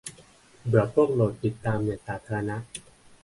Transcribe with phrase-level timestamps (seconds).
[0.67, 2.57] เบื่อพวกโหลดบิทตามเน็ตสาธารณะ